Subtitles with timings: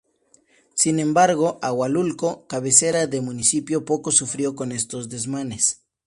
[0.73, 5.83] Sin embargo, Ahualulco, cabecera del municipio poco sufrió con estos desmanes.